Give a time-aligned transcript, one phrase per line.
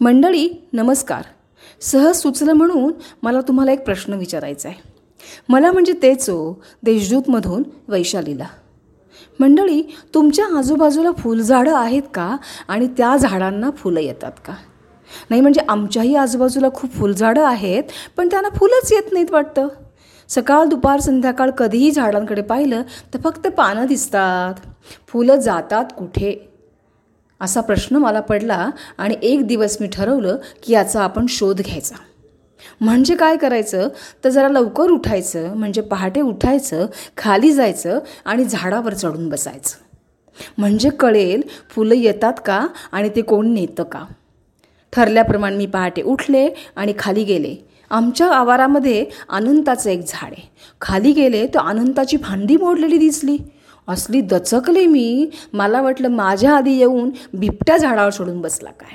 [0.00, 1.22] मंडळी नमस्कार.
[1.80, 2.92] सहज सुचलं म्हणून
[3.22, 4.82] मला तुम्हाला एक प्रश्न विचारायचा आहे.
[5.48, 8.46] मला म्हणजे तेच हो देशदूतमधून वैशालीला.
[9.40, 9.82] मंडळी
[10.14, 12.36] तुमच्या आजूबाजूला फुलझाडं आहेत का?
[12.68, 14.54] आणि त्या झाडांना फुलं येतात का?
[15.30, 17.84] नाही म्हणजे आमच्याही आजूबाजूला खूप फुलझाडं आहेत
[18.16, 19.68] पण त्यांना फुलंच येत नाहीत वाटतं.
[20.28, 22.82] सकाळ दुपार संध्याकाळ कधीही झाडांकडे पाहिलं
[23.14, 24.54] तर फक्त पानं दिसतात.
[25.08, 26.52] फुलं जातात कुठे?
[27.40, 31.94] असा प्रश्न मला पडला आणि एक दिवस मी ठरवलं की याचा आपण शोध घ्यायचा.
[32.80, 33.88] म्हणजे काय करायचं?
[34.24, 36.86] तर जरा लवकर उठायचं म्हणजे पहाटे उठायचं
[37.16, 39.76] खाली जायचं आणि झाडावर चढून बसायचं.
[40.58, 44.04] म्हणजे कळेल फुलं येतात का आणि ते कोण नेतं का?
[44.92, 47.56] ठरल्याप्रमाणे मी पहाटे उठले आणि खाली गेले.
[47.90, 50.48] आमच्या आवारामध्ये अनंताचं एक झाड आहे.
[50.80, 53.38] खाली गेले तर अनंताची फांदी मोडलेली दिसली.
[53.88, 58.94] असली दचकले मी मला वाटलं माझ्या आधी येऊन बिबट्या झाडावर सोडून बसला काय?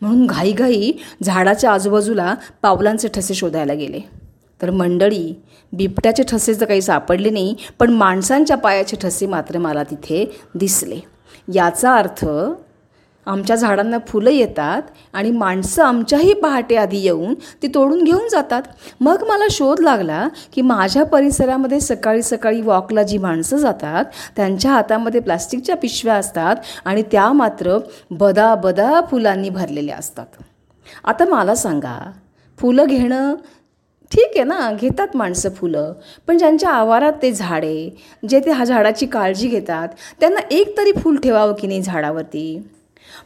[0.00, 4.00] म्हणून घाईघाई झाडाच्या आजूबाजूला पावलांचे ठसे शोधायला गेले.
[4.62, 5.34] तर मंडळी
[5.72, 11.00] बिबट्याचे ठसे तर काही सापडले नाही पण माणसांच्या पायाचे ठसे मात्र मला तिथे दिसले.
[11.54, 12.24] याचा अर्थ
[13.26, 14.82] आमच्या झाडांना फुलं येतात
[15.12, 18.62] आणि माणसं आमच्याही पहाटे आधी येऊन ती तोडून घेऊन जातात.
[19.00, 24.04] मग मला शोध लागला की माझ्या परिसरामध्ये सकाळी सकाळी वॉकला जी माणसं जातात
[24.36, 27.78] त्यांच्या हातामध्ये प्लास्टिकच्या पिशव्या असतात आणि त्या मात्र
[28.10, 30.26] बदा बदा फुलांनी भरलेल्या असतात.
[31.04, 31.98] आता मला सांगा
[32.58, 33.34] फुलं घेणं
[34.12, 34.70] ठीक आहे ना?
[34.72, 35.92] घेतात माणसं फुलं
[36.28, 37.88] पण ज्यांच्या आवारात ते झाडे
[38.28, 39.88] जे ते हा झाडाची काळजी घेतात
[40.20, 42.58] त्यांना एक तरी फूल ठेवावं की नाही झाडावरती?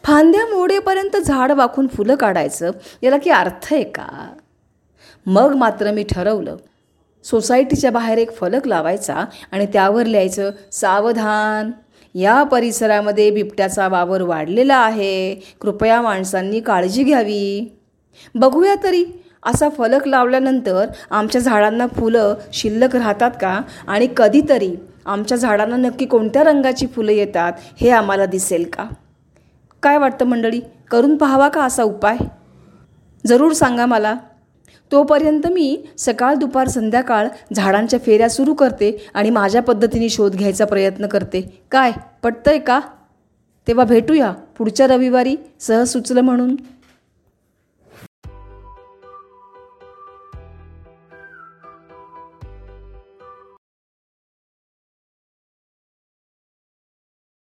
[0.05, 2.71] फांद्या मोडेपर्यंत झाड वाकून फुलं काढायचं
[3.03, 4.35] याला की अर्थ आहे का?
[5.27, 6.57] मग मात्र मी ठरवलं.
[7.25, 11.71] सोसायटीच्या बाहेर एक फलक लावायचा आणि त्यावर लिहायचं सावधान
[12.15, 15.35] या परिसरामध्ये बिबट्याचा वावर वाढलेला आहे.
[15.35, 17.79] कृपया माणसांनी काळजी घ्यावी.
[18.35, 19.05] बघूया तरी.
[19.47, 23.61] असा फलक लावल्यानंतर आमच्या झाडांना फुलं शिल्लक राहतात का?
[23.89, 24.77] आणि कधीतरी
[25.07, 28.85] आमच्या झाडांना नक्की कोणत्या रंगाची फुलं येतात हे आम्हाला दिसेल का?
[29.83, 30.61] काय वाटतं मंडळी?
[30.91, 32.17] करून पाहावा का असा उपाय?
[33.27, 34.15] जरूर सांगा मला.
[34.93, 41.07] तोपर्यंत मी सकाळ दुपार संध्याकाळ झाडांच्या फेऱ्या सुरू करते आणि माझ्या पद्धतीने शोध घ्यायचा प्रयत्न
[41.07, 41.63] करते.
[41.71, 41.93] काय?
[42.23, 42.81] पटतंय का?
[43.69, 46.57] तेव्हा भेटूया पुढच्या रविवारी सहज सुचलं म्हणून.